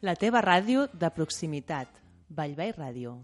La 0.00 0.14
teva 0.16 0.40
ràdio 0.40 0.86
de 0.96 1.10
proximitat. 1.12 2.00
Vallvei 2.32 2.72
Ràdio. 2.72 3.18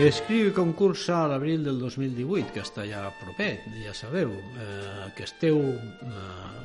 Escriu 0.00 0.46
i 0.48 0.52
concursa 0.56 1.18
a 1.20 1.26
l'abril 1.28 1.60
del 1.66 1.76
2018, 1.76 2.54
que 2.54 2.62
està 2.64 2.86
ja 2.88 3.02
proper, 3.20 3.50
ja 3.82 3.92
sabeu, 3.92 4.30
eh, 4.32 5.10
que 5.12 5.26
esteu 5.26 5.58
eh, 5.60 6.14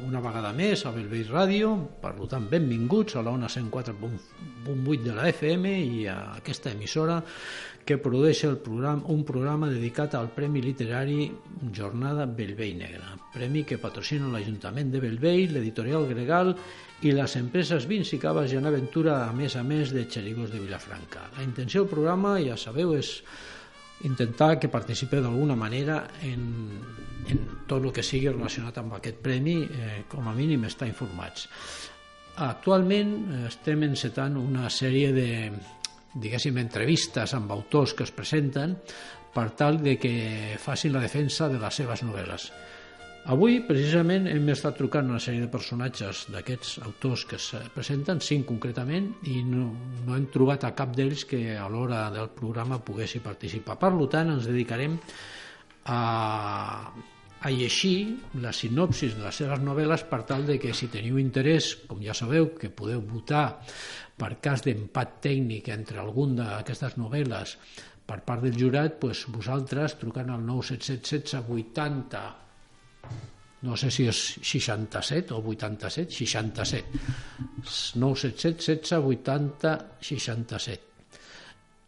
una 0.08 0.22
vegada 0.24 0.54
més 0.56 0.86
a 0.88 0.94
Belveix 0.96 1.34
Ràdio, 1.34 1.74
per 2.00 2.14
tant, 2.32 2.48
benvinguts 2.48 3.18
a 3.20 3.26
la 3.26 3.34
ona 3.36 3.50
104.8 3.52 5.04
de 5.04 5.18
la 5.18 5.28
FM 5.34 5.76
i 5.84 6.06
a 6.08 6.16
aquesta 6.38 6.72
emissora 6.72 7.20
que 7.86 8.00
produeix 8.00 8.46
el 8.48 8.56
programa, 8.64 9.04
un 9.12 9.28
programa 9.28 9.68
dedicat 9.70 10.16
al 10.16 10.32
Premi 10.34 10.64
Literari 10.64 11.28
Jornada 11.76 12.26
Belvei 12.26 12.72
Negra, 12.80 13.18
premi 13.36 13.66
que 13.68 13.78
patrocina 13.84 14.32
l'Ajuntament 14.32 14.96
de 14.96 15.04
Belvei, 15.04 15.50
l'editorial 15.52 16.08
Gregal 16.08 16.56
i 16.56 16.58
les 17.04 17.36
empreses 17.38 17.86
Vins 17.90 18.14
i 18.16 18.20
Caves 18.22 18.54
i 18.54 18.58
Aventura, 18.58 19.26
a 19.28 19.34
més 19.36 19.56
a 19.56 19.64
més 19.64 19.92
de 19.94 20.06
Xerigos 20.10 20.52
de 20.52 20.60
Vilafranca. 20.60 21.28
La 21.38 21.44
intenció 21.44 21.84
del 21.84 21.92
programa, 21.92 22.38
ja 22.40 22.56
sabeu, 22.58 22.96
és 22.96 23.20
intentar 24.08 24.60
que 24.60 24.72
participeu 24.72 25.22
d'alguna 25.24 25.56
manera 25.56 26.04
en, 26.24 26.46
en 27.28 27.44
tot 27.68 27.84
el 27.84 27.92
que 27.94 28.04
sigui 28.04 28.32
relacionat 28.32 28.80
amb 28.80 28.96
aquest 28.98 29.20
premi, 29.24 29.62
eh, 29.66 30.04
com 30.10 30.28
a 30.28 30.36
mínim 30.36 30.66
estar 30.66 30.88
informats. 30.88 31.50
Actualment 32.36 33.16
eh, 33.16 33.42
estem 33.52 33.84
encetant 33.88 34.40
una 34.40 34.70
sèrie 34.70 35.12
de 35.16 35.30
diguéssim, 36.16 36.58
entrevistes 36.58 37.34
amb 37.36 37.52
autors 37.52 37.94
que 37.94 38.06
es 38.08 38.14
presenten 38.16 38.78
per 39.36 39.50
tal 39.60 39.82
de 39.84 39.98
que 40.00 40.56
facin 40.62 40.94
la 40.96 41.04
defensa 41.04 41.50
de 41.52 41.60
les 41.60 41.82
seves 41.82 42.06
novel·les. 42.08 42.48
Avui, 43.26 43.56
precisament, 43.66 44.28
hem 44.30 44.52
estat 44.54 44.76
trucant 44.78 45.08
una 45.10 45.18
sèrie 45.24 45.42
de 45.42 45.50
personatges 45.50 46.28
d'aquests 46.30 46.76
autors 46.86 47.24
que 47.26 47.40
es 47.40 47.48
presenten, 47.74 48.20
cinc 48.22 48.46
concretament, 48.46 49.08
i 49.32 49.40
no, 49.42 49.64
no 50.06 50.14
hem 50.14 50.28
trobat 50.30 50.68
a 50.68 50.76
cap 50.78 50.94
d'ells 50.94 51.24
que 51.32 51.40
a 51.58 51.66
l'hora 51.74 52.04
del 52.14 52.30
programa 52.38 52.78
poguessi 52.86 53.24
participar. 53.26 53.80
Per 53.82 53.90
tant, 54.14 54.30
ens 54.36 54.46
dedicarem 54.46 55.00
a, 55.90 55.98
a 57.42 57.56
llegir 57.56 57.96
la 58.46 58.54
sinopsis 58.54 59.18
de 59.18 59.26
les 59.26 59.42
seves 59.42 59.66
novel·les 59.66 60.06
per 60.14 60.22
tal 60.30 60.46
de 60.46 60.60
que 60.62 60.78
si 60.78 60.94
teniu 60.94 61.18
interès, 61.18 61.74
com 61.90 62.06
ja 62.06 62.14
sabeu, 62.14 62.52
que 62.54 62.70
podeu 62.70 63.02
votar 63.10 63.48
per 64.22 64.36
cas 64.38 64.62
d'empat 64.70 65.18
tècnic 65.26 65.74
entre 65.74 65.98
algun 66.06 66.38
d'aquestes 66.44 67.02
novel·les 67.02 67.58
per 68.06 68.22
part 68.22 68.46
del 68.46 68.54
jurat, 68.54 69.02
doncs 69.02 69.26
vosaltres 69.34 69.98
trucant 69.98 70.30
al 70.30 70.46
977 70.46 71.42
80 71.50 72.45
no 73.66 73.76
sé 73.78 73.90
si 73.90 74.06
és 74.06 74.20
67 74.42 75.34
o 75.34 75.42
87, 75.42 76.12
67. 76.14 77.00
977 77.98 78.84
16 78.86 79.08
80 79.14 79.72
67. 80.02 80.82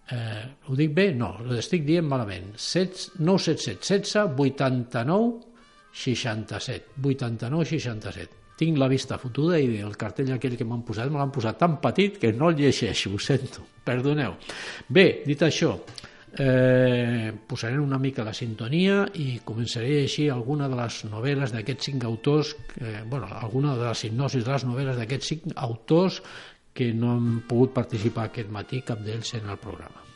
Eh, 0.10 0.44
ho 0.66 0.76
dic 0.80 0.94
bé? 0.96 1.12
No, 1.14 1.34
ho 1.44 1.60
estic 1.60 1.86
dient 1.86 2.08
malament. 2.08 2.56
977 2.56 3.86
16 3.86 4.34
89 4.40 5.46
67. 5.94 6.98
89 7.04 7.70
67. 7.76 8.34
Tinc 8.58 8.80
la 8.82 8.90
vista 8.90 9.20
fotuda 9.22 9.60
i 9.62 9.84
el 9.86 9.94
cartell 10.02 10.32
aquell 10.34 10.56
que 10.58 10.66
m'han 10.66 10.82
posat 10.86 11.12
me 11.14 11.22
l'han 11.22 11.34
posat 11.34 11.60
tan 11.62 11.78
petit 11.84 12.18
que 12.18 12.32
no 12.34 12.50
el 12.50 12.58
llegeixo, 12.58 13.12
ho 13.14 13.20
sento, 13.22 13.68
perdoneu. 13.86 14.34
Bé, 14.90 15.22
dit 15.28 15.44
això, 15.46 15.76
posarem 16.38 17.82
una 17.82 17.98
mica 17.98 18.26
la 18.26 18.34
sintonia 18.38 19.06
i 19.18 19.40
començaré 19.46 19.90
a 19.90 20.02
llegir 20.04 20.28
alguna 20.30 20.68
de 20.70 20.78
les 20.78 21.00
novel·les 21.10 21.54
d'aquests 21.56 21.90
cinc 21.92 22.06
autors, 22.06 22.56
eh, 22.78 23.02
bueno, 23.10 23.30
alguna 23.32 23.76
de 23.78 23.88
les 23.88 24.04
hipnosis 24.06 24.46
de 24.46 24.54
les 24.54 24.68
novel·les 24.70 25.00
d'aquests 25.02 25.34
cinc 25.34 25.48
autors 25.56 26.22
que 26.78 26.92
no 26.94 27.16
han 27.16 27.40
pogut 27.50 27.74
participar 27.74 28.30
aquest 28.30 28.54
matí, 28.54 28.84
cap 28.86 29.02
d'ells 29.02 29.34
en 29.40 29.50
el 29.50 29.58
programa. 29.58 30.07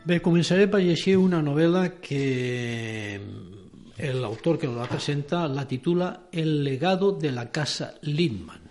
Bé, 0.00 0.16
començaré 0.24 0.64
per 0.72 0.78
llegir 0.80 1.18
una 1.20 1.42
novel·la 1.44 1.82
que 2.00 3.20
l'autor 4.16 4.56
que 4.56 4.70
la 4.72 4.86
presenta 4.88 5.42
la 5.44 5.66
titula 5.68 6.06
El 6.32 6.62
legado 6.64 7.10
de 7.12 7.28
la 7.36 7.50
casa 7.52 7.90
Lindman. 8.08 8.62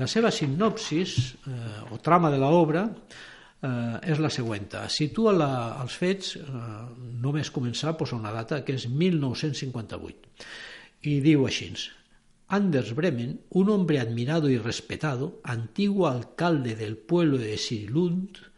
La 0.00 0.08
seva 0.08 0.30
sinopsis 0.32 1.18
eh, 1.44 1.58
o 1.92 1.98
trama 2.00 2.30
de 2.32 2.38
l'obra 2.40 2.86
eh, 2.88 3.98
és 4.08 4.22
la 4.24 4.30
següent. 4.32 4.70
Situa 4.88 5.34
la, 5.36 5.50
els 5.84 5.98
fets, 6.00 6.32
eh, 6.40 6.72
només 7.20 7.52
començar, 7.52 7.92
posa 8.00 8.16
una 8.16 8.32
data 8.32 8.62
que 8.64 8.78
és 8.80 8.88
1958. 8.88 10.48
I 11.12 11.18
diu 11.28 11.44
així, 11.44 11.68
Anders 12.56 12.96
Bremen, 12.96 13.36
un 13.50 13.68
hombre 13.68 14.00
admirado 14.00 14.48
y 14.48 14.56
respetado, 14.56 15.42
antiguo 15.44 16.08
alcalde 16.08 16.74
del 16.74 16.96
pueblo 16.96 17.36
de 17.36 17.58
Sirilund, 17.58 18.53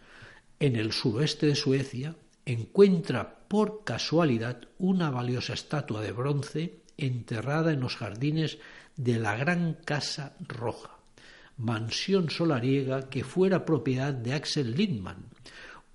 en 0.61 0.77
el 0.77 0.93
suroeste 0.93 1.47
de 1.47 1.55
Suecia, 1.55 2.17
encuentra 2.45 3.41
por 3.49 3.85
casualidad 3.85 4.69
una 4.79 5.11
valiosa 5.11 5.55
estatua 5.55 6.01
de 6.01 6.13
bronce 6.13 6.81
enterrada 6.97 7.73
en 7.73 7.81
los 7.81 7.97
jardines 7.97 8.59
de 8.97 9.19
la 9.19 9.37
Gran 9.37 9.75
Casa 9.85 10.37
Roja, 10.47 10.99
mansión 11.59 12.31
solariega 12.31 13.09
que 13.11 13.25
fuera 13.25 13.65
propiedad 13.65 14.15
de 14.15 14.33
Axel 14.33 14.75
Lindman, 14.75 15.27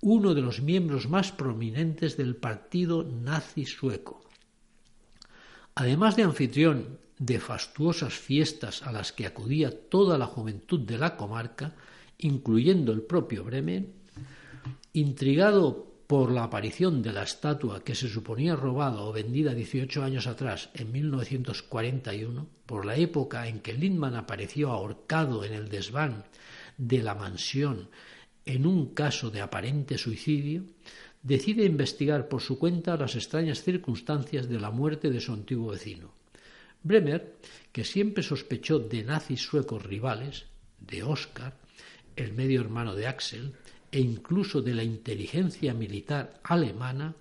uno 0.00 0.34
de 0.34 0.42
los 0.42 0.62
miembros 0.62 1.08
más 1.08 1.32
prominentes 1.32 2.16
del 2.16 2.36
partido 2.36 3.04
nazi 3.04 3.66
sueco. 3.66 4.24
Además 5.74 6.16
de 6.16 6.24
anfitrión 6.24 6.98
de 7.18 7.38
fastuosas 7.38 8.14
fiestas 8.14 8.82
a 8.82 8.92
las 8.92 9.12
que 9.12 9.26
acudía 9.26 9.88
toda 9.88 10.18
la 10.18 10.26
juventud 10.26 10.80
de 10.80 10.98
la 10.98 11.16
comarca, 11.16 11.74
incluyendo 12.18 12.92
el 12.92 13.02
propio 13.02 13.44
Bremen, 13.44 14.01
Intrigado 14.92 15.92
por 16.06 16.30
la 16.30 16.44
aparición 16.44 17.02
de 17.02 17.12
la 17.12 17.22
estatua 17.22 17.82
que 17.82 17.94
se 17.94 18.08
suponía 18.08 18.54
robada 18.54 19.00
o 19.00 19.12
vendida 19.12 19.54
18 19.54 20.02
años 20.02 20.26
atrás, 20.26 20.68
en 20.74 20.92
1941, 20.92 22.46
por 22.66 22.84
la 22.84 22.96
época 22.96 23.48
en 23.48 23.60
que 23.60 23.72
Lindman 23.72 24.16
apareció 24.16 24.70
ahorcado 24.70 25.44
en 25.44 25.54
el 25.54 25.68
desván 25.68 26.24
de 26.76 27.02
la 27.02 27.14
mansión 27.14 27.88
en 28.44 28.66
un 28.66 28.92
caso 28.94 29.30
de 29.30 29.40
aparente 29.40 29.96
suicidio, 29.96 30.64
decide 31.22 31.64
investigar 31.64 32.28
por 32.28 32.42
su 32.42 32.58
cuenta 32.58 32.96
las 32.96 33.14
extrañas 33.14 33.62
circunstancias 33.62 34.48
de 34.48 34.60
la 34.60 34.70
muerte 34.70 35.10
de 35.10 35.20
su 35.20 35.32
antiguo 35.32 35.70
vecino. 35.70 36.12
Bremer, 36.82 37.36
que 37.70 37.84
siempre 37.84 38.22
sospechó 38.22 38.80
de 38.80 39.04
nazis 39.04 39.40
suecos 39.40 39.84
rivales, 39.84 40.46
de 40.80 41.04
Oscar, 41.04 41.56
el 42.16 42.32
medio 42.32 42.60
hermano 42.60 42.94
de 42.94 43.06
Axel, 43.06 43.54
e 43.92 44.00
incluso 44.00 44.62
de 44.62 44.74
la 44.74 44.82
inteligencia 44.82 45.74
militar 45.74 46.40
alemana, 46.42 47.14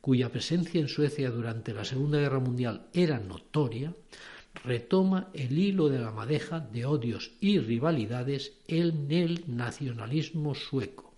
cuya 0.00 0.30
presencia 0.30 0.80
en 0.80 0.88
Suecia 0.88 1.30
durante 1.30 1.72
la 1.72 1.84
Segunda 1.84 2.18
Guerra 2.18 2.38
Mundial 2.38 2.86
era 2.92 3.18
notoria, 3.18 3.94
retoma 4.64 5.28
el 5.32 5.58
hilo 5.58 5.88
de 5.88 5.98
la 5.98 6.12
madeja 6.12 6.60
de 6.60 6.84
odios 6.84 7.32
y 7.40 7.58
rivalidades 7.58 8.52
en 8.68 9.10
el 9.10 9.44
nacionalismo 9.46 10.54
sueco, 10.54 11.14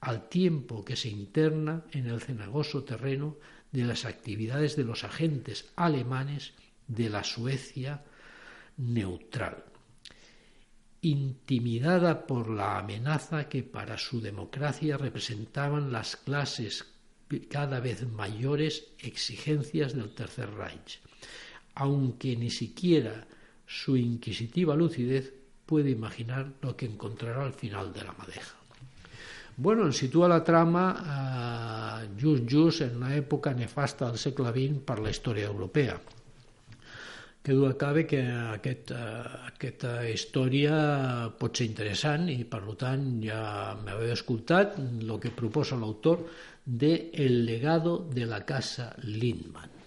al 0.00 0.28
tiempo 0.28 0.84
que 0.84 0.96
se 0.96 1.08
interna 1.08 1.84
en 1.90 2.06
el 2.06 2.20
cenagoso 2.20 2.84
terreno 2.84 3.36
de 3.72 3.84
las 3.84 4.04
actividades 4.04 4.76
de 4.76 4.84
los 4.84 5.02
agentes 5.02 5.72
alemanes 5.74 6.52
de 6.86 7.10
la 7.10 7.24
Suecia 7.24 8.04
neutral 8.76 9.64
intimidada 11.02 12.26
por 12.26 12.50
la 12.50 12.78
amenaza 12.78 13.48
que 13.48 13.62
para 13.62 13.98
su 13.98 14.20
democracia 14.20 14.96
representaban 14.96 15.92
las 15.92 16.16
clases 16.16 16.84
cada 17.50 17.78
vez 17.80 18.06
mayores 18.08 18.88
exigencias 18.98 19.94
del 19.94 20.10
Tercer 20.10 20.50
Reich, 20.54 21.00
aunque 21.74 22.36
ni 22.36 22.50
siquiera 22.50 23.26
su 23.66 23.96
inquisitiva 23.96 24.74
lucidez 24.74 25.32
puede 25.66 25.90
imaginar 25.90 26.54
lo 26.62 26.76
que 26.76 26.86
encontrará 26.86 27.44
al 27.44 27.52
final 27.52 27.92
de 27.92 28.04
la 28.04 28.12
madeja. 28.12 28.56
Bueno, 29.56 29.92
sitúa 29.92 30.28
la 30.28 30.42
trama 30.44 32.04
uh, 32.06 32.20
just 32.20 32.44
just 32.48 32.80
en 32.80 32.96
una 32.96 33.16
època 33.16 33.52
nefasta 33.52 34.06
del 34.06 34.18
segle 34.18 34.52
XX 34.54 35.02
la 35.02 35.10
història 35.10 35.46
europea 35.50 35.98
que 37.42 37.54
du 37.54 37.64
a 37.66 37.76
cabe 37.78 38.04
que 38.06 38.20
aquest, 38.26 38.90
uh, 38.92 39.46
aquesta 39.48 40.02
història 40.08 41.30
pot 41.38 41.56
ser 41.56 41.68
interessant 41.70 42.28
i 42.32 42.42
per 42.44 42.60
tant 42.76 43.08
ja 43.24 43.40
m'havia 43.80 44.18
escoltat 44.18 44.76
el 44.78 45.16
que 45.22 45.32
proposa 45.32 45.78
l'autor 45.80 46.26
de 46.68 47.10
El 47.14 47.46
legado 47.46 47.98
de 48.12 48.26
la 48.26 48.44
casa 48.44 48.92
Lindman. 49.02 49.78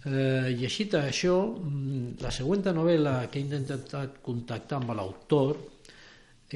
Eh, 0.00 0.56
llegit 0.56 0.94
això, 0.96 1.34
mm, 1.52 2.22
la 2.22 2.30
següent 2.32 2.64
novel·la 2.72 3.28
que 3.28 3.38
he 3.38 3.42
intentat 3.42 4.22
contactar 4.24 4.78
amb 4.78 4.94
l'autor 4.96 5.58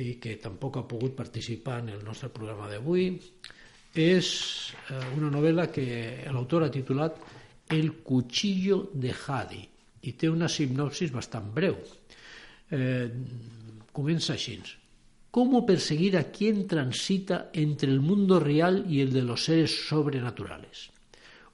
i 0.00 0.14
que 0.16 0.38
tampoc 0.40 0.78
ha 0.78 0.88
pogut 0.88 1.12
participar 1.14 1.80
en 1.82 1.90
el 1.90 2.04
nostre 2.04 2.30
programa 2.30 2.70
d'avui 2.70 3.20
és 3.94 4.72
eh, 4.88 5.04
una 5.18 5.28
novel·la 5.30 5.68
que 5.70 6.24
l'autor 6.32 6.64
ha 6.64 6.70
titulat 6.72 7.20
El 7.68 7.94
cuchillo 8.02 8.90
de 8.92 9.14
Hadi 9.14 9.62
i 10.04 10.12
té 10.12 10.28
una 10.28 10.48
sinopsis 10.48 11.12
bastant 11.12 11.50
breu. 11.54 11.76
Eh, 12.70 13.08
comença. 13.92 14.36
¿Cómo 15.30 15.66
perseguir 15.66 16.16
a 16.16 16.30
quien 16.30 16.66
transita 16.68 17.50
entre 17.52 17.90
el 17.90 18.00
mundo 18.00 18.38
real 18.38 18.84
y 18.88 19.00
el 19.00 19.12
de 19.12 19.22
los 19.22 19.44
seres 19.44 19.88
sobrenaturales? 19.88 20.90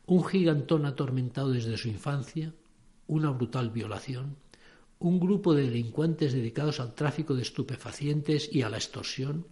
Un 0.06 0.24
gigantón 0.24 0.84
atormentado 0.84 1.52
desde 1.52 1.78
su 1.78 1.88
infancia, 1.88 2.52
una 3.06 3.30
brutal 3.30 3.70
violación, 3.70 4.36
un 4.98 5.18
grupo 5.18 5.54
de 5.54 5.62
delincuentes 5.62 6.34
dedicados 6.34 6.78
al 6.78 6.94
tráfico 6.94 7.34
de 7.34 7.42
estupefacientes 7.42 8.50
y 8.52 8.62
a 8.62 8.68
la 8.68 8.76
extorsión, 8.76 9.46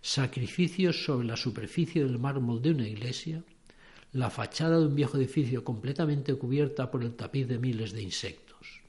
sacrificios 0.00 1.04
sobre 1.04 1.26
la 1.26 1.36
superficie 1.36 2.04
del 2.04 2.20
mármol 2.20 2.62
de 2.62 2.70
una 2.70 2.86
iglesia, 2.86 3.42
la 4.12 4.30
fachada 4.30 4.78
de 4.78 4.86
un 4.86 4.94
viejo 4.94 5.18
edificio 5.18 5.64
completamente 5.64 6.34
cubierta 6.34 6.90
por 6.90 7.02
el 7.02 7.14
tapiz 7.14 7.46
de 7.48 7.58
miles 7.58 7.92
de 7.92 8.02
insectos. 8.02 8.82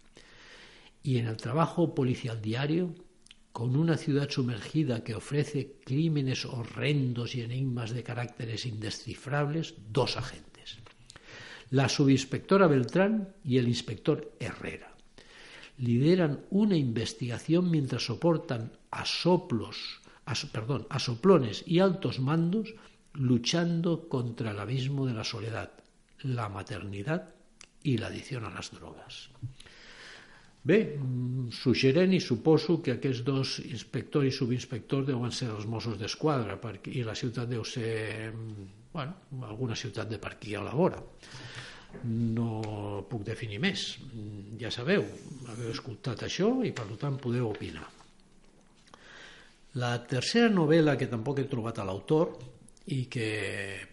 Y 1.03 1.17
en 1.17 1.27
el 1.27 1.37
trabajo 1.37 1.95
policial 1.95 2.41
diario, 2.41 2.93
con 3.51 3.75
una 3.75 3.97
ciudad 3.97 4.29
sumergida 4.29 5.03
que 5.03 5.15
ofrece 5.15 5.77
crímenes 5.83 6.45
horrendos 6.45 7.33
y 7.33 7.41
enigmas 7.41 7.91
de 7.91 8.03
caracteres 8.03 8.65
indescifrables, 8.65 9.73
dos 9.91 10.15
agentes. 10.15 10.77
La 11.71 11.89
subinspectora 11.89 12.67
Beltrán 12.67 13.33
y 13.43 13.57
el 13.57 13.67
inspector 13.67 14.31
Herrera. 14.39 14.95
Lideran 15.79 16.41
una 16.49 16.77
investigación 16.77 17.71
mientras 17.71 18.05
soportan 18.05 18.71
a 18.91 19.05
soplos, 19.05 20.01
perdón, 20.51 20.85
a 20.89 20.99
soplones 20.99 21.63
y 21.65 21.79
altos 21.79 22.19
mandos 22.19 22.75
luchando 23.17 24.07
contra 24.07 24.51
el 24.51 24.59
abismo 24.59 25.05
de 25.05 25.13
la 25.13 25.23
soledad, 25.23 25.71
la 26.23 26.49
maternidad 26.49 27.33
i 27.83 27.97
l'addició 27.97 28.41
a 28.43 28.51
les 28.53 28.71
drogues. 28.73 29.27
Bé, 30.67 30.79
suggerent 31.55 32.11
i 32.13 32.19
suposo 32.19 32.81
que 32.83 32.97
aquests 32.97 33.23
dos 33.23 33.53
inspectors 33.63 34.27
i 34.27 34.33
subinspectors 34.35 35.07
deuen 35.07 35.31
ser 35.31 35.47
els 35.53 35.67
Mossos 35.69 35.95
d'Esquadra 35.99 36.57
i 36.91 37.05
la 37.07 37.15
ciutat 37.15 37.47
deu 37.47 37.63
ser 37.63 38.33
bueno, 38.91 39.13
alguna 39.47 39.75
ciutat 39.75 40.09
de 40.09 40.19
per 40.19 40.33
aquí 40.33 40.55
a 40.55 40.65
la 40.65 40.73
vora. 40.75 40.99
No 42.03 43.05
puc 43.09 43.23
definir 43.23 43.61
més. 43.63 43.85
Ja 44.59 44.73
sabeu, 44.73 45.05
haveu 45.47 45.71
escoltat 45.71 46.25
això 46.27 46.51
i 46.67 46.73
per 46.75 46.89
tant 46.99 47.15
podeu 47.21 47.47
opinar. 47.47 47.87
La 49.77 49.93
tercera 50.09 50.49
novel·la 50.51 50.97
que 50.97 51.07
tampoc 51.07 51.39
he 51.39 51.47
trobat 51.47 51.79
a 51.79 51.85
l'autor 51.87 52.33
i 52.87 53.03
que 53.11 53.29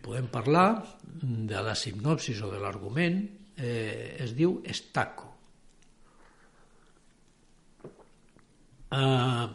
podem 0.03 0.29
parlar 0.31 0.69
de 1.05 1.63
la 1.67 1.75
sinopsis 1.75 2.43
o 2.47 2.51
de 2.53 2.61
l'argument 2.63 3.19
eh, 3.57 4.17
es 4.23 4.35
diu 4.39 4.61
Estaco. 4.65 5.31
Uh, 8.95 9.51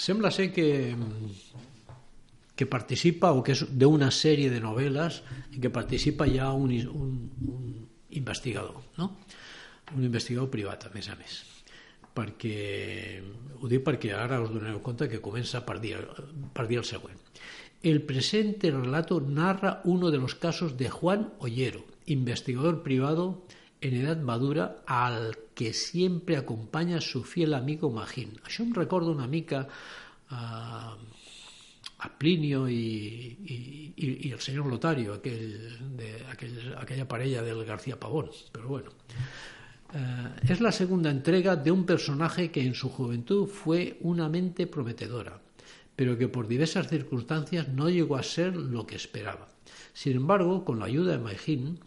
sembla 0.00 0.30
ser 0.32 0.48
que 0.54 0.68
que 2.54 2.66
participa 2.70 3.32
o 3.34 3.42
que 3.42 3.52
és 3.52 3.64
d'una 3.66 4.12
sèrie 4.14 4.48
de 4.48 4.60
novel·les 4.62 5.18
en 5.50 5.58
què 5.58 5.72
participa 5.74 6.28
ja 6.30 6.52
un, 6.54 6.70
un, 6.86 7.16
un 7.50 7.64
investigador, 8.14 8.78
no? 9.00 9.10
un 9.94 10.06
investigador 10.06 10.48
privat, 10.52 10.86
a 10.86 10.94
més 10.94 11.10
a 11.10 11.18
més 11.18 11.42
perquè 12.14 13.20
ho 13.60 13.68
dic 13.70 13.84
perquè 13.86 14.14
ara 14.16 14.40
us 14.42 14.52
donareu 14.52 14.80
compte 14.84 15.08
que 15.10 15.22
comença 15.24 15.64
per 15.66 15.80
dir, 15.82 15.96
per 16.54 16.66
dir 16.70 16.80
el 16.82 16.88
següent. 16.88 17.18
El 17.84 18.00
presente 18.02 18.70
relato 18.70 19.20
narra 19.20 19.80
uno 19.84 20.10
de 20.10 20.18
los 20.18 20.34
casos 20.34 20.78
de 20.78 20.88
Juan 20.88 21.34
Ollero, 21.38 21.84
investigador 22.06 22.82
privado 22.82 23.44
en 23.80 23.96
edad 23.96 24.16
madura 24.20 24.82
al 24.86 25.36
que 25.54 25.74
siempre 25.74 26.36
acompaña 26.36 27.00
su 27.00 27.24
fiel 27.24 27.52
amigo 27.52 27.90
Magín. 27.90 28.38
Això 28.48 28.64
em 28.64 28.72
recorda 28.72 29.12
una 29.12 29.28
mica 29.28 29.66
a, 30.32 30.96
a 31.98 32.08
Plinio 32.18 32.64
i, 32.68 33.36
i, 33.44 33.56
i, 33.96 34.08
i 34.28 34.32
el 34.32 34.40
senyor 34.40 34.66
Lotario, 34.72 35.18
aquell, 35.20 35.52
de, 36.00 36.14
aquell, 36.32 36.56
aquella 36.80 37.08
parella 37.08 37.44
del 37.44 37.64
García 37.68 38.00
Pavón, 38.00 38.32
però 38.52 38.68
bueno. 38.78 38.96
Eh, 39.94 39.98
es 40.48 40.60
la 40.60 40.72
segunda 40.72 41.08
entrega 41.08 41.54
de 41.54 41.70
un 41.70 41.86
personaje 41.86 42.50
que 42.50 42.66
en 42.66 42.74
su 42.74 42.88
juventud 42.88 43.46
fue 43.46 43.96
una 44.00 44.28
mente 44.28 44.66
prometedora, 44.66 45.40
pero 45.94 46.18
que 46.18 46.26
por 46.26 46.48
diversas 46.48 46.88
circunstancias 46.88 47.68
no 47.68 47.88
llegó 47.88 48.16
a 48.16 48.24
ser 48.24 48.56
lo 48.56 48.86
que 48.88 48.96
esperaba. 48.96 49.48
Sin 49.92 50.16
embargo, 50.16 50.64
con 50.64 50.80
la 50.80 50.86
ayuda 50.86 51.12
de 51.12 51.18
Maigin 51.22 51.78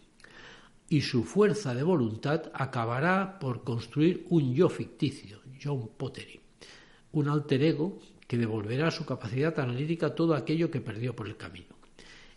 y 0.88 1.02
su 1.02 1.26
fuerza 1.26 1.76
de 1.76 1.84
voluntad, 1.84 2.50
acabará 2.54 3.40
por 3.40 3.66
construir 3.66 4.26
un 4.30 4.56
yo 4.56 4.70
ficticio, 4.70 5.42
John 5.62 5.90
Pottery, 5.98 6.40
un 7.12 7.28
alter 7.28 7.62
ego 7.62 8.00
que 8.26 8.38
devolverá 8.38 8.88
a 8.88 8.92
su 8.92 9.06
capacidad 9.06 9.60
analítica 9.60 10.16
todo 10.16 10.34
aquello 10.34 10.72
que 10.72 10.80
perdió 10.80 11.14
por 11.14 11.28
el 11.28 11.36
camino. 11.36 11.76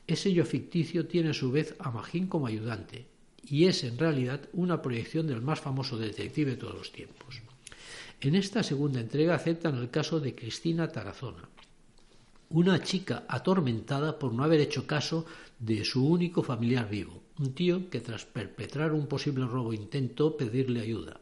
Ese 0.09 0.33
yo 0.33 0.45
ficticio 0.45 1.07
tiene 1.07 1.31
a 1.31 1.35
su 1.35 1.53
vez 1.53 1.77
a 1.79 1.93
Magin 1.93 2.27
como 2.27 2.49
ayudante, 2.49 3.07
y 3.51 3.67
es 3.67 3.83
en 3.85 3.99
realidad 3.99 4.41
una 4.53 4.81
proyección 4.81 5.27
del 5.27 5.43
más 5.43 5.61
famoso 5.61 5.99
detective 5.99 6.53
de 6.53 6.57
todos 6.57 6.75
los 6.75 6.93
tiempos. 6.93 7.43
En 8.21 8.37
esta 8.37 8.63
segunda 8.63 9.01
entrega 9.01 9.35
aceptan 9.35 9.77
el 9.77 9.91
caso 9.91 10.21
de 10.21 10.35
Cristina 10.35 10.89
Tarazona, 10.89 11.49
una 12.51 12.83
chica 12.83 13.25
atormentada 13.29 14.19
por 14.19 14.33
no 14.33 14.45
haber 14.45 14.61
hecho 14.61 14.87
caso 14.87 15.27
de 15.59 15.85
su 15.85 16.07
único 16.07 16.43
familiar 16.43 16.89
vivo, 16.89 17.23
un 17.39 17.53
tío 17.55 17.91
que 17.91 18.01
tras 18.01 18.25
perpetrar 18.25 18.93
un 18.93 19.07
posible 19.07 19.47
robo 19.47 19.73
intentó 19.73 20.37
pedirle 20.37 20.81
ayuda. 20.81 21.21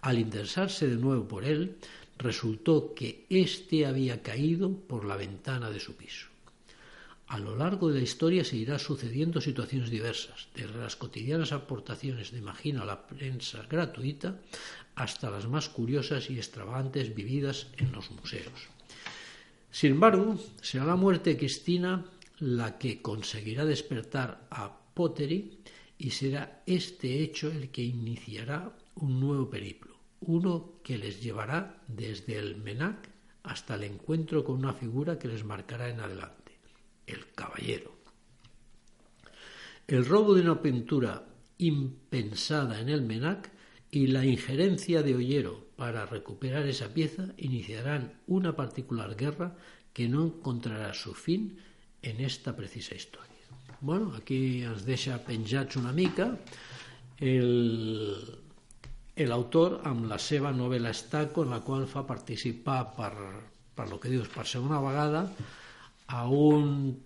Al 0.00 0.18
interesarse 0.18 0.86
de 0.88 0.96
nuevo 0.96 1.26
por 1.26 1.44
él, 1.44 1.76
resultó 2.18 2.94
que 2.94 3.26
éste 3.28 3.86
había 3.86 4.22
caído 4.22 4.72
por 4.72 5.04
la 5.04 5.16
ventana 5.16 5.70
de 5.70 5.80
su 5.80 5.96
piso. 5.96 6.28
A 7.28 7.38
lo 7.38 7.54
largo 7.54 7.88
de 7.88 7.98
la 7.98 8.04
historia 8.04 8.42
se 8.42 8.78
sucediendo 8.78 9.40
situaciones 9.40 9.90
diversas, 9.90 10.48
desde 10.54 10.78
las 10.78 10.96
cotidianas 10.96 11.52
aportaciones 11.52 12.32
de 12.32 12.38
Imagina 12.38 12.82
a 12.82 12.86
la 12.86 13.06
prensa 13.06 13.66
gratuita 13.68 14.40
hasta 14.94 15.30
las 15.30 15.46
más 15.46 15.68
curiosas 15.68 16.30
y 16.30 16.38
extravagantes 16.38 17.14
vividas 17.14 17.66
en 17.76 17.92
los 17.92 18.10
museos. 18.10 18.68
Sin 19.70 19.92
embargo, 19.92 20.38
será 20.62 20.86
la 20.86 20.96
muerte 20.96 21.30
de 21.30 21.36
Cristina 21.36 22.06
la 22.38 22.78
que 22.78 23.02
conseguirá 23.02 23.66
despertar 23.66 24.46
a 24.50 24.78
Pottery 24.94 25.58
y 25.98 26.10
será 26.10 26.62
este 26.64 27.22
hecho 27.22 27.50
el 27.50 27.70
que 27.70 27.82
iniciará 27.82 28.72
un 28.94 29.20
nuevo 29.20 29.50
periplo, 29.50 29.96
uno 30.20 30.80
que 30.82 30.96
les 30.96 31.22
llevará 31.22 31.82
desde 31.88 32.38
el 32.38 32.56
Menac 32.56 33.10
hasta 33.42 33.74
el 33.74 33.84
encuentro 33.84 34.44
con 34.44 34.56
una 34.56 34.72
figura 34.72 35.18
que 35.18 35.28
les 35.28 35.44
marcará 35.44 35.88
en 35.88 36.00
adelante, 36.00 36.37
el 37.08 37.32
caballero. 37.34 37.92
El 39.86 40.04
robo 40.04 40.34
de 40.34 40.42
una 40.42 40.60
pintura 40.60 41.24
impensada 41.58 42.80
en 42.80 42.88
el 42.88 43.02
Menac 43.02 43.50
y 43.90 44.08
la 44.08 44.24
injerencia 44.24 45.02
de 45.02 45.14
Ollero 45.14 45.68
para 45.76 46.06
recuperar 46.06 46.66
esa 46.66 46.92
pieza 46.92 47.32
iniciarán 47.36 48.20
una 48.26 48.54
particular 48.54 49.16
guerra 49.16 49.56
que 49.92 50.08
no 50.08 50.24
encontrará 50.26 50.92
su 50.92 51.14
fin 51.14 51.58
en 52.02 52.20
esta 52.20 52.54
precisa 52.54 52.94
història. 52.94 53.28
Bueno, 53.80 54.12
aquí 54.14 54.62
ens 54.66 54.84
deixa 54.84 55.16
penjats 55.24 55.78
una 55.78 55.92
mica 55.94 56.34
amb 59.86 60.06
la 60.10 60.90
Estaco 60.90 61.42
en 61.42 61.50
la 61.50 61.60
qual 61.62 61.86
fa 61.86 62.06
participar 62.06 62.94
per 62.94 63.88
lo 63.88 63.98
que 63.98 64.10
dius 64.10 64.28
per 64.28 64.46
segona 64.46 64.80
vegada 64.82 65.24
a 66.08 66.24
un 66.28 66.96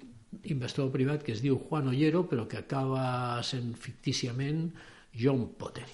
investigador 0.45 0.93
privat 0.95 1.27
que 1.27 1.35
es 1.35 1.43
diu 1.45 1.59
Juan 1.59 1.91
Ollero 1.93 2.25
però 2.31 2.47
que 2.49 2.63
acaba 2.63 3.43
sent 3.47 3.75
fictíciament 3.79 4.71
John 5.13 5.51
Potter. 5.59 5.87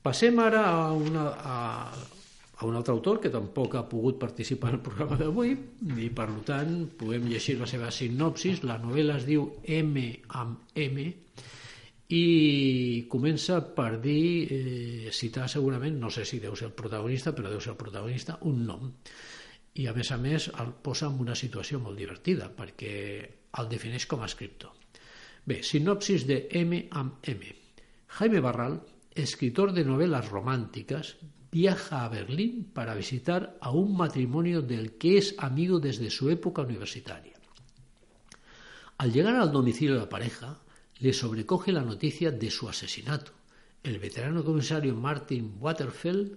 Passem 0.00 0.38
ara 0.40 0.64
a, 0.64 0.92
una, 0.96 1.26
a 1.36 1.58
a 2.60 2.66
un 2.66 2.76
altre 2.76 2.92
autor 2.92 3.20
que 3.20 3.32
tampoc 3.32 3.74
ha 3.74 3.86
pogut 3.88 4.18
participar 4.20 4.74
el 4.74 4.82
programa 4.84 5.16
d'avui 5.16 5.54
i 6.04 6.10
per 6.12 6.28
tant 6.44 6.74
podem 7.00 7.24
llegir 7.30 7.56
la 7.56 7.68
seva 7.70 7.88
sinopsis 7.94 8.60
la 8.68 8.76
novel·la 8.82 9.16
es 9.16 9.24
diu 9.28 9.46
M 9.64 10.02
amb 10.42 10.76
M 10.76 11.06
i 12.12 12.24
comença 13.08 13.62
per 13.76 13.94
dir 14.02 14.24
eh, 14.52 15.12
citar 15.14 15.48
segurament, 15.48 15.96
no 15.96 16.10
sé 16.12 16.26
si 16.28 16.40
deu 16.42 16.56
ser 16.58 16.68
el 16.68 16.76
protagonista 16.76 17.32
però 17.32 17.48
deu 17.48 17.62
ser 17.64 17.72
el 17.72 17.80
protagonista, 17.80 18.36
un 18.44 18.64
nom 18.68 18.90
i 19.74 19.86
a 19.86 19.94
més 19.94 20.10
a 20.10 20.18
més 20.18 20.50
el 20.58 20.74
una 21.06 21.34
situació 21.34 21.78
molt 21.78 21.98
divertida 21.98 22.50
perquè 22.50 22.94
el 23.58 23.68
defineix 23.68 24.06
com 24.06 24.22
a 24.22 24.26
escriptor 24.26 24.72
bé, 25.44 25.62
sinopsis 25.62 26.26
de 26.26 26.48
M 26.50 26.88
amb 26.90 27.18
M 27.22 27.60
Jaime 28.18 28.40
Barral, 28.40 28.82
escritor 29.14 29.72
de 29.72 29.84
novelas 29.84 30.28
románticas, 30.28 31.16
viaja 31.52 32.04
a 32.04 32.08
Berlín 32.08 32.70
para 32.72 32.94
visitar 32.94 33.56
a 33.60 33.70
un 33.70 33.96
matrimonio 33.96 34.62
del 34.62 34.98
que 34.98 35.18
es 35.18 35.34
amigo 35.38 35.78
desde 35.78 36.10
su 36.10 36.28
época 36.30 36.62
universitaria. 36.62 37.34
Al 38.98 39.12
llegar 39.12 39.36
al 39.36 39.52
domicilio 39.52 39.94
de 39.94 40.00
la 40.00 40.08
pareja, 40.08 40.60
le 40.98 41.12
sobrecoge 41.12 41.72
la 41.72 41.82
noticia 41.82 42.30
de 42.30 42.50
su 42.50 42.68
asesinato. 42.68 43.32
El 43.82 43.98
veterano 43.98 44.44
comisario 44.44 44.94
Martin 44.94 45.56
Waterfeld, 45.58 46.36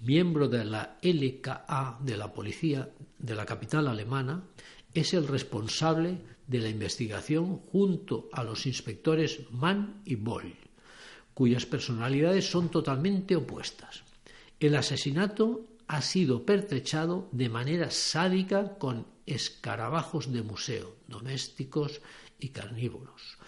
miembro 0.00 0.48
de 0.48 0.64
la 0.64 0.98
LKA 1.02 1.98
de 2.00 2.16
la 2.16 2.32
policía 2.32 2.90
de 3.18 3.34
la 3.34 3.46
capital 3.46 3.88
alemana, 3.88 4.44
es 4.92 5.14
el 5.14 5.26
responsable 5.26 6.18
de 6.46 6.58
la 6.58 6.68
investigación 6.68 7.58
junto 7.58 8.28
a 8.32 8.44
los 8.44 8.66
inspectores 8.66 9.40
Mann 9.50 10.02
y 10.04 10.14
Boll, 10.16 10.54
cuyas 11.32 11.66
personalidades 11.66 12.50
son 12.50 12.68
totalmente 12.68 13.34
opuestas. 13.34 14.04
El 14.60 14.76
asesinato 14.76 15.66
ha 15.86 16.00
sido 16.02 16.44
pertrechado 16.44 17.28
de 17.32 17.48
manera 17.48 17.90
sádica 17.90 18.78
con 18.78 19.06
escarabajos 19.26 20.32
de 20.32 20.42
museo, 20.42 20.96
domésticos 21.08 22.00
y 22.38 22.50
carnívoros. 22.50 23.38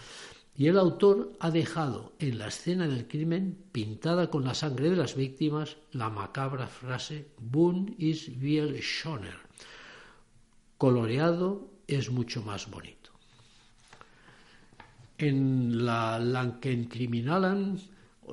Y 0.57 0.67
el 0.67 0.79
autor 0.79 1.33
ha 1.39 1.51
dejado 1.51 2.13
en 2.17 2.39
la 2.39 2.47
escena 2.47 2.87
del 2.87 3.07
crimen, 3.07 3.59
pintada 3.71 4.31
con 4.31 4.43
la 4.43 4.55
sangre 4.55 4.89
de 4.89 4.95
las 4.95 5.15
víctimas, 5.15 5.77
la 5.91 6.09
macabra 6.09 6.65
frase 6.65 7.27
Bun 7.37 7.93
is 7.99 8.39
viel 8.39 8.81
schöner. 8.81 9.37
Coloreado 10.79 11.69
es 11.85 12.09
mucho 12.09 12.41
más 12.41 12.71
bonito. 12.71 13.11
En 15.19 15.85
la 15.85 16.17
Lankenkriminalen, 16.17 17.79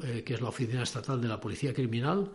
eh, 0.02 0.22
que 0.24 0.32
es 0.32 0.40
la 0.40 0.48
oficina 0.48 0.82
estatal 0.82 1.20
de 1.20 1.28
la 1.28 1.38
policía 1.40 1.74
criminal, 1.74 2.32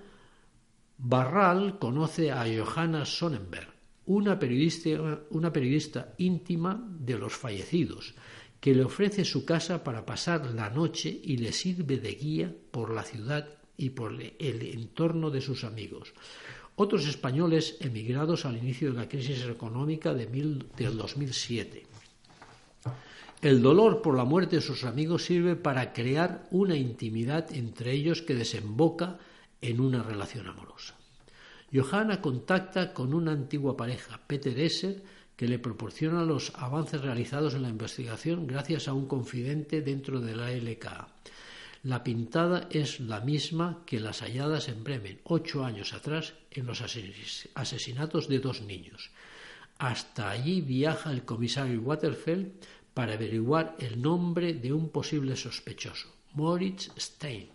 Barral 1.00 1.80
conoce 1.80 2.32
a 2.32 2.46
Johanna 2.46 3.06
Sonnenberg, 3.06 3.74
una 4.06 4.38
periodista, 4.38 4.90
una 5.32 5.52
periodista 5.52 6.14
íntima 6.20 6.80
de 7.00 7.18
los 7.18 7.34
fallecidos, 7.34 8.14
que 8.60 8.76
le 8.76 8.84
ofrece 8.84 9.26
su 9.26 9.46
casa 9.46 9.84
para 9.84 10.06
pasar 10.06 10.54
la 10.54 10.70
noche 10.70 11.10
y 11.24 11.38
le 11.38 11.52
sirve 11.52 11.98
de 11.98 12.12
guía 12.14 12.54
por 12.72 12.94
la 12.94 13.04
ciudad 13.04 13.48
y 13.78 13.92
por 13.92 14.14
el 14.14 14.62
entorno 14.62 15.30
de 15.30 15.42
sus 15.42 15.64
amigos. 15.64 16.14
Otros 16.76 17.08
españoles 17.08 17.78
emigrados 17.80 18.46
al 18.46 18.58
inicio 18.58 18.92
de 18.92 18.98
la 18.98 19.10
crisis 19.10 19.44
económica 19.46 20.14
de 20.14 20.28
mil, 20.28 20.68
del 20.78 20.98
2007. 20.98 21.86
El 23.42 23.62
dolor 23.62 24.02
por 24.02 24.18
la 24.18 24.26
muerte 24.26 24.58
de 24.58 24.62
sus 24.62 24.84
amigos 24.84 25.24
sirve 25.24 25.56
para 25.56 25.94
crear 25.94 26.46
una 26.52 26.76
intimidad 26.76 27.54
entre 27.54 27.94
ellos 27.94 28.22
que 28.22 28.36
desemboca 28.36 29.18
en 29.62 29.80
una 29.80 30.04
relación 30.04 30.48
amorosa. 30.48 30.96
Johanna 31.74 32.20
contacta 32.20 32.94
con 32.94 33.14
una 33.14 33.32
antigua 33.32 33.78
pareja, 33.78 34.20
Peter 34.28 34.60
Esser, 34.60 35.04
que 35.40 35.48
le 35.48 35.58
proporciona 35.58 36.26
los 36.26 36.52
avances 36.56 37.00
realizados 37.00 37.54
en 37.54 37.62
la 37.62 37.70
investigación 37.70 38.46
gracias 38.46 38.90
a 38.90 38.94
un 38.94 39.08
confidente 39.08 39.82
dentro 39.82 40.20
de 40.20 40.36
la 40.36 40.52
LKA. 40.52 41.08
La 41.84 42.04
pintada 42.04 42.68
es 42.70 43.00
la 43.00 43.22
misma 43.22 43.84
que 43.86 44.02
las 44.02 44.22
halladas 44.22 44.68
en 44.68 44.84
Bremen 44.84 45.22
ocho 45.24 45.64
años 45.64 45.94
atrás 45.94 46.34
en 46.52 46.66
los 46.66 46.82
asesinatos 46.82 48.28
de 48.28 48.40
dos 48.40 48.60
niños. 48.64 49.12
Hasta 49.78 50.30
allí 50.30 50.60
viaja 50.60 51.10
el 51.10 51.24
comisario 51.24 51.80
Waterfeld 51.84 52.52
para 52.94 53.14
averiguar 53.14 53.78
el 53.80 54.02
nombre 54.02 54.56
de 54.56 54.74
un 54.74 54.90
posible 54.90 55.38
sospechoso, 55.38 56.10
Moritz 56.34 56.92
Stein. 56.98 57.48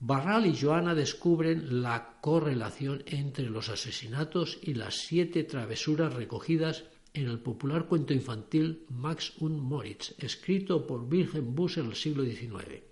Barral 0.00 0.46
y 0.46 0.56
Joana 0.56 0.94
descubren 0.94 1.82
la 1.82 2.18
correlación 2.20 3.02
entre 3.06 3.50
los 3.50 3.68
asesinatos 3.68 4.58
y 4.62 4.74
las 4.74 4.94
siete 4.94 5.42
travesuras 5.42 6.14
recogidas 6.14 6.84
en 7.14 7.26
el 7.26 7.40
popular 7.40 7.86
cuento 7.86 8.14
infantil 8.14 8.84
Max 8.90 9.32
und 9.40 9.60
Moritz, 9.60 10.14
escrito 10.18 10.86
por 10.86 11.02
Wilhelm 11.02 11.52
Busch 11.52 11.78
en 11.78 11.86
el 11.86 11.96
siglo 11.96 12.24
XIX. 12.24 12.84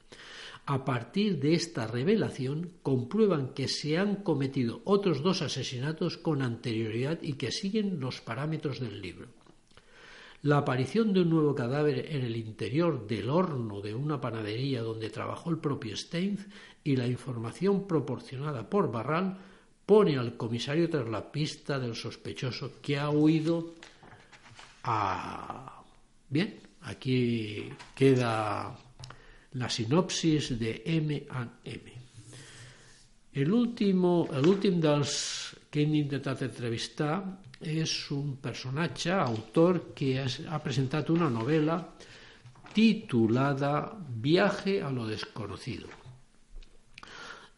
A 0.66 0.84
partir 0.84 1.38
de 1.38 1.54
esta 1.54 1.86
revelación, 1.86 2.72
comprueban 2.82 3.54
que 3.54 3.68
se 3.68 3.98
han 3.98 4.16
cometido 4.24 4.82
otros 4.84 5.22
dos 5.22 5.42
asesinatos 5.42 6.18
con 6.18 6.42
anterioridad 6.42 7.20
y 7.22 7.34
que 7.34 7.52
siguen 7.52 8.00
los 8.00 8.20
parámetros 8.20 8.80
del 8.80 9.00
libro. 9.00 9.28
La 10.42 10.58
aparición 10.58 11.12
de 11.12 11.22
un 11.22 11.30
nuevo 11.30 11.54
cadáver 11.54 12.06
en 12.10 12.22
el 12.22 12.36
interior 12.36 13.06
del 13.06 13.30
horno 13.30 13.80
de 13.80 13.94
una 13.94 14.20
panadería 14.20 14.82
donde 14.82 15.10
trabajó 15.10 15.50
el 15.50 15.58
propio 15.58 15.96
Steins 15.96 16.46
y 16.84 16.96
la 16.96 17.06
información 17.06 17.86
proporcionada 17.86 18.68
por 18.68 18.92
Barral 18.92 19.38
pone 19.84 20.18
al 20.18 20.36
comisario 20.36 20.90
tras 20.90 21.08
la 21.08 21.30
pista 21.32 21.78
del 21.78 21.94
sospechoso 21.94 22.80
que 22.82 22.98
ha 22.98 23.10
huido 23.10 23.74
a... 24.84 25.82
Bien, 26.28 26.60
aquí 26.82 27.68
queda 27.94 28.76
la 29.52 29.70
sinopsis 29.70 30.58
de 30.58 30.82
M 30.84 31.26
M. 31.64 31.96
El 33.32 33.52
últim 33.52 34.80
dels 34.80 35.56
que 35.70 35.82
hem 35.84 35.92
entrevistar 35.92 37.42
és 37.60 37.92
un 38.12 38.36
personatge, 38.42 39.12
autor, 39.14 39.94
que 39.96 40.18
ha 40.20 40.58
presentat 40.64 41.10
una 41.10 41.30
novel·la 41.32 41.78
titulada 42.76 43.92
Viaje 44.20 44.82
a 44.82 44.90
lo 44.90 45.06
desconocido. 45.06 45.88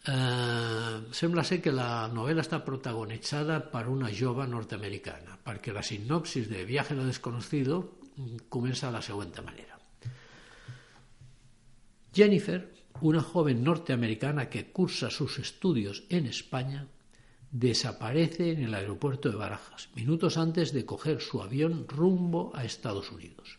Eh, 0.09 1.61
que 1.61 1.73
la 1.75 2.09
novel·la 2.09 2.45
està 2.47 2.63
protagonitzada 2.65 3.59
per 3.73 3.89
una 3.89 4.09
jove 4.15 4.47
nord-americana, 4.47 5.37
perquè 5.43 5.75
la 5.75 5.83
sinopsis 5.83 6.49
de 6.49 6.65
Viaje 6.65 6.95
a 6.95 6.97
lo 6.97 7.05
desconocido 7.05 7.99
comença 8.49 8.87
de 8.87 8.93
la 8.93 9.03
següent 9.03 9.35
manera. 9.45 9.79
Jennifer, 12.15 12.73
una 13.03 13.23
joven 13.23 13.63
norteamericana 13.63 14.49
que 14.49 14.73
cursa 14.73 15.11
sus 15.11 15.39
estudios 15.39 16.05
en 16.09 16.27
España, 16.27 16.87
desaparece 17.51 18.53
en 18.53 18.65
el 18.65 18.75
aeropuerto 18.75 19.31
de 19.31 19.37
Barajas, 19.37 19.89
minutos 19.95 20.37
antes 20.37 20.73
de 20.73 20.85
coger 20.85 21.21
su 21.21 21.43
avión 21.43 21.87
rumbo 21.89 22.53
a 22.55 22.65
Estados 22.65 23.11
Unidos. 23.11 23.59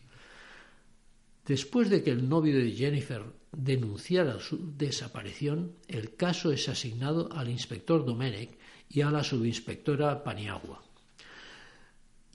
Después 1.46 1.90
de 1.90 2.02
que 2.02 2.10
el 2.10 2.28
novio 2.28 2.56
de 2.56 2.70
Jennifer 2.72 3.24
denunciara 3.52 4.38
su 4.38 4.76
desaparición, 4.76 5.74
el 5.88 6.14
caso 6.14 6.52
es 6.52 6.68
asignado 6.68 7.28
al 7.32 7.48
inspector 7.48 8.04
Domenech 8.04 8.56
y 8.88 9.00
a 9.00 9.10
la 9.10 9.24
subinspectora 9.24 10.22
Paniagua. 10.22 10.82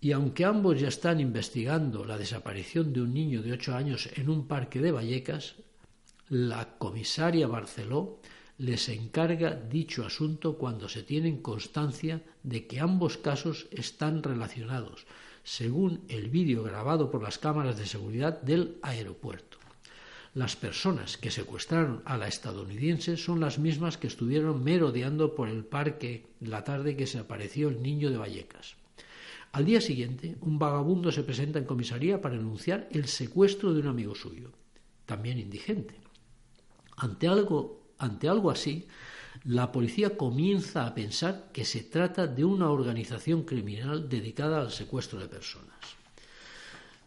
Y 0.01 0.12
aunque 0.12 0.45
ambos 0.45 0.79
ya 0.79 0.89
están 0.89 1.19
investigando 1.19 2.05
la 2.05 2.17
desaparición 2.17 2.91
de 2.91 3.01
un 3.01 3.13
niño 3.13 3.41
de 3.41 3.53
ocho 3.53 3.74
años 3.75 4.09
en 4.15 4.29
un 4.29 4.47
parque 4.47 4.81
de 4.81 4.91
Vallecas, 4.91 5.55
la 6.27 6.77
comisaria 6.77 7.47
Barceló 7.47 8.19
les 8.57 8.88
encarga 8.89 9.51
dicho 9.55 10.05
asunto 10.05 10.57
cuando 10.57 10.88
se 10.88 11.03
tienen 11.03 11.41
constancia 11.41 12.24
de 12.43 12.67
que 12.67 12.79
ambos 12.79 13.17
casos 13.17 13.67
están 13.71 14.24
relacionados, 14.24 15.05
según 15.43 16.01
el 16.07 16.29
vídeo 16.29 16.63
grabado 16.63 17.12
por 17.12 17.21
las 17.21 17.38
cámaras 17.38 17.77
de 17.77 17.85
seguridad 17.85 18.41
del 18.41 18.77
aeropuerto. 18.81 19.57
Las 20.33 20.55
personas 20.55 21.17
que 21.17 21.31
secuestraron 21.31 22.01
a 22.05 22.17
la 22.17 22.27
estadounidense 22.27 23.15
son 23.15 23.39
las 23.39 23.57
mismas 23.57 23.97
que 23.97 24.07
estuvieron 24.07 24.63
merodeando 24.63 25.33
por 25.33 25.47
el 25.47 25.63
parque 25.63 26.27
la 26.41 26.63
tarde 26.63 26.97
que 26.97 27.07
se 27.07 27.19
apareció 27.19 27.69
el 27.69 27.81
niño 27.81 28.09
de 28.09 28.17
Vallecas. 28.17 28.75
Al 29.53 29.63
día 29.63 29.79
siguiente, 29.79 30.35
un 30.41 30.59
vagabundo 30.59 31.13
se 31.13 31.24
presenta 31.24 31.59
en 31.59 31.65
comisaría 31.65 32.21
para 32.21 32.35
anunciar 32.35 32.89
el 32.91 33.07
secuestro 33.07 33.74
de 33.74 33.79
un 33.79 33.88
amigo 33.88 34.13
suyo, 34.13 34.51
también 35.05 35.39
indigente. 35.39 35.95
Ante 36.97 37.29
algo 37.29 37.85
ante 37.97 38.29
algo 38.29 38.51
así, 38.51 38.87
la 39.43 39.71
policía 39.71 40.17
comienza 40.17 40.85
a 40.85 40.95
pensar 40.95 41.49
que 41.51 41.65
se 41.65 41.83
trata 41.83 42.25
de 42.27 42.43
una 42.43 42.69
organización 42.69 43.43
criminal 43.43 44.09
dedicada 44.09 44.61
al 44.61 44.71
secuestro 44.71 45.19
de 45.19 45.27
personas. 45.27 45.79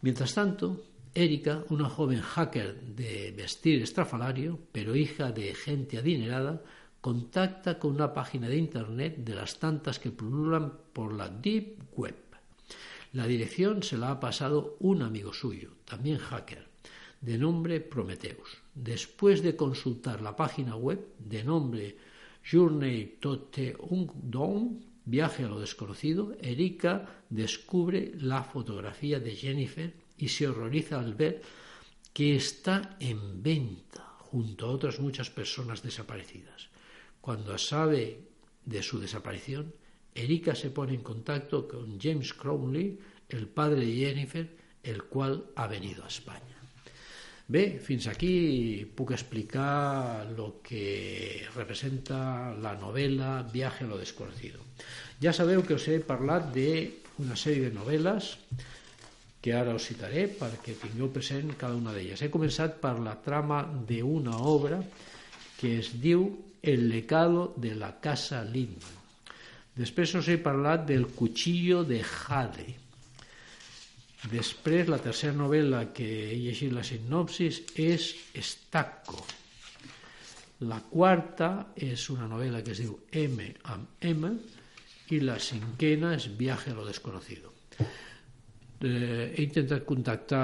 Mientras 0.02 0.35
tanto, 0.35 0.85
Erika, 1.14 1.64
una 1.71 1.88
joven 1.88 2.21
hacker 2.21 2.80
de 2.80 3.33
vestir 3.37 3.83
estrafalario, 3.83 4.59
pero 4.71 4.95
hija 4.95 5.33
de 5.33 5.54
gente 5.54 5.99
adinerada, 5.99 6.62
contacta 7.00 7.78
con 7.78 7.95
una 7.95 8.12
página 8.12 8.49
de 8.49 8.57
Internet 8.57 9.16
de 9.18 9.35
las 9.35 9.59
tantas 9.59 9.99
que 9.99 10.11
pululan 10.11 10.73
por 10.92 11.12
la 11.12 11.28
Deep 11.28 11.97
Web. 11.97 12.16
La 13.14 13.26
dirección 13.26 13.83
se 13.83 13.97
la 13.97 14.11
ha 14.11 14.21
pasado 14.21 14.76
un 14.80 15.02
amigo 15.02 15.33
suyo, 15.33 15.73
también 15.85 16.18
hacker, 16.18 16.68
de 17.21 17.38
nombre 17.38 17.80
Prometheus. 17.80 18.59
Después 18.79 19.43
de 19.43 19.57
consultar 19.57 20.21
la 20.21 20.37
página 20.37 20.77
web 20.77 21.15
de 21.19 21.43
nombre 21.43 21.97
Journey 22.49 23.19
Tote 23.21 23.77
Ungdom, 23.77 24.79
Viaje 25.05 25.45
a 25.45 25.49
lo 25.49 25.59
desconocido, 25.59 26.37
Erika 26.39 27.25
descubre 27.31 28.13
la 28.21 28.45
fotografía 28.45 29.19
de 29.19 29.35
Jennifer 29.35 29.95
y 30.19 30.29
se 30.29 30.47
horroriza 30.47 31.01
al 31.01 31.15
ver 31.15 31.41
que 32.13 32.37
está 32.37 32.99
en 33.01 33.43
venta 33.43 34.05
junto 34.19 34.67
a 34.67 34.71
otras 34.71 35.01
muchas 35.01 35.31
personas 35.31 35.83
desaparecidas. 35.83 36.69
Cuando 37.23 37.57
sabe 37.57 38.21
de 38.67 38.83
su 38.83 39.01
desaparición, 39.01 39.73
Erika 40.15 40.55
se 40.55 40.71
pone 40.71 40.93
en 40.93 41.03
contacto 41.03 41.67
con 41.67 41.99
James 41.99 42.35
Crowley, 42.35 42.99
el 43.31 43.49
padre 43.49 43.87
de 43.87 43.95
Jennifer, 43.95 44.57
el 44.83 45.05
cual 45.05 45.47
ha 45.57 45.67
venido 45.67 46.05
a 46.05 46.09
España. 46.09 46.58
Bé, 47.49 47.78
fins 47.81 48.05
aquí 48.11 48.85
puc 48.93 49.14
explicar 49.17 50.26
lo 50.37 50.61
que 50.61 51.47
representa 51.55 52.52
la 52.61 52.75
novela 52.76 53.40
Viaje 53.50 53.85
a 53.85 53.88
lo 53.88 53.97
desconocido. 53.97 54.61
Ja 55.23 55.33
sabeu 55.33 55.62
que 55.64 55.78
us 55.78 55.87
he 55.88 55.97
parlat 56.05 56.50
d'una 56.52 57.38
sèrie 57.40 57.71
de 57.71 57.73
novel·les 57.73 58.35
que 59.40 59.55
ara 59.57 59.73
us 59.78 59.87
citaré 59.88 60.26
perquè 60.28 60.75
tingueu 60.76 61.09
present 61.14 61.55
cada 61.57 61.78
una 61.78 61.95
d'elles. 61.97 62.21
He 62.21 62.28
començat 62.28 62.76
per 62.83 62.99
la 63.00 63.17
trama 63.25 63.62
d'una 63.64 64.37
obra 64.45 64.83
que 65.57 65.78
es 65.78 65.95
diu 66.02 66.28
El 66.61 66.90
lecado 66.90 67.55
de 67.57 67.73
la 67.81 67.95
casa 68.05 68.43
Lindman. 68.45 69.00
Després 69.79 70.12
us 70.20 70.29
he 70.29 70.37
parlat 70.42 70.85
del 70.85 71.07
cuchillo 71.16 71.81
de 71.87 72.03
Jade, 72.05 72.75
Després, 74.26 74.88
la 74.90 74.98
tercera 74.98 75.37
novel·la 75.38 75.85
que 75.94 76.07
he 76.26 76.38
llegit 76.42 76.72
la 76.74 76.83
sinopsis 76.83 77.61
és 77.78 78.09
Stacco. 78.42 79.20
La 80.66 80.81
quarta 80.83 81.50
és 81.78 82.09
una 82.11 82.26
novel·la 82.26 82.64
que 82.66 82.74
es 82.74 82.81
diu 82.83 82.96
M 83.14 83.46
amb 83.70 84.02
M 84.02 84.33
i 85.14 85.20
la 85.22 85.38
cinquena 85.38 86.16
és 86.16 86.26
Viaje 86.37 86.74
a 86.74 86.74
lo 86.74 86.87
desconocido. 86.88 87.54
Eh, 88.81 89.35
he 89.35 89.43
intentat 89.43 89.83
contactar 89.85 90.38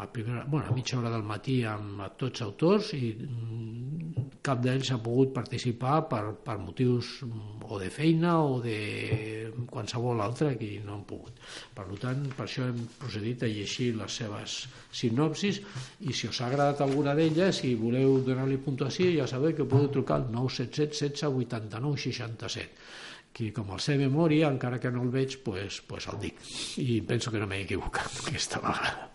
a, 0.00 0.06
primera, 0.12 0.44
bueno, 0.46 0.68
a 0.70 0.74
mitja 0.74 1.00
hora 1.00 1.10
del 1.10 1.24
matí 1.26 1.64
amb 1.66 2.04
tots 2.14 2.44
autors 2.44 2.92
i 2.94 3.08
mm, 3.10 4.26
cap 4.46 4.60
d'ells 4.62 4.92
ha 4.94 5.00
pogut 5.02 5.32
participar 5.34 5.96
per, 6.06 6.20
per 6.46 6.54
motius 6.62 7.08
mm, 7.26 7.64
o 7.66 7.80
de 7.82 7.88
feina 7.90 8.36
o 8.38 8.60
de 8.62 9.50
qualsevol 9.66 10.22
altre 10.22 10.52
que 10.60 10.68
no 10.84 10.94
han 10.94 11.02
pogut. 11.10 11.42
Per 11.74 11.88
tant, 12.04 12.22
per 12.36 12.46
això 12.46 12.68
hem 12.70 12.84
procedit 13.00 13.42
a 13.42 13.50
llegir 13.50 13.88
les 13.98 14.20
seves 14.22 14.54
sinopsis 14.94 15.58
i 16.06 16.14
si 16.14 16.30
us 16.30 16.38
ha 16.40 16.46
agradat 16.46 16.84
alguna 16.86 17.16
d'elles 17.18 17.64
i 17.66 17.74
voleu 17.74 18.20
donar-li 18.22 18.60
puntuació 18.62 19.10
ja 19.16 19.26
sabeu 19.26 19.58
que 19.58 19.66
podeu 19.66 19.90
trucar 19.98 20.20
al 20.20 20.30
977 20.30 21.18
16 21.18 21.42
89 21.50 21.98
67 22.06 22.70
que 23.36 23.50
com 23.52 23.68
el 23.74 23.80
sé 23.84 23.98
memòria, 24.00 24.48
encara 24.48 24.78
que 24.80 24.88
no 24.92 25.02
el 25.04 25.10
veig, 25.12 25.36
pues, 25.44 25.82
pues 25.84 26.06
el 26.08 26.16
dic. 26.22 26.40
I 26.80 27.02
penso 27.04 27.32
que 27.32 27.42
no 27.42 27.48
m'he 27.50 27.66
equivocat 27.66 28.16
aquesta 28.22 28.62
vegada. 28.64 29.10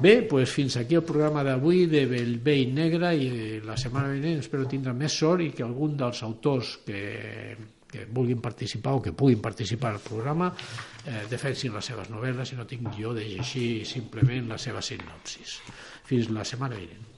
Bé, 0.00 0.22
pues 0.24 0.48
fins 0.54 0.78
aquí 0.80 0.96
el 0.96 1.04
programa 1.04 1.42
d'avui 1.44 1.84
de 1.90 2.06
Bellvei 2.08 2.64
Negre 2.72 3.12
i 3.18 3.28
eh, 3.28 3.60
la 3.66 3.76
setmana 3.76 4.14
vinent 4.14 4.40
espero 4.40 4.64
tindre 4.70 4.94
més 4.96 5.12
sort 5.20 5.44
i 5.44 5.50
que 5.52 5.66
algun 5.66 5.98
dels 6.00 6.22
autors 6.24 6.78
que, 6.86 7.02
que 7.90 8.06
vulguin 8.08 8.40
participar 8.40 8.94
o 8.96 9.02
que 9.04 9.12
puguin 9.12 9.42
participar 9.44 9.92
al 9.92 10.00
programa 10.00 10.48
eh, 11.04 11.26
defensin 11.28 11.74
les 11.76 11.90
seves 11.92 12.08
novel·les 12.14 12.54
i 12.54 12.56
no 12.56 12.64
tinc 12.70 12.88
jo 12.96 13.12
de 13.12 13.26
llegir 13.34 13.84
simplement 13.84 14.48
la 14.54 14.58
seva 14.62 14.80
sinopsis. 14.80 15.58
Fins 16.08 16.32
la 16.32 16.46
setmana 16.48 16.80
vinent. 16.80 17.10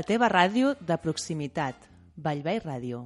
La 0.00 0.04
teva 0.08 0.30
ràdio 0.32 0.70
de 0.88 0.96
proximitat. 0.96 1.82
Vallvei 2.24 2.62
Ràdio. 2.64 3.04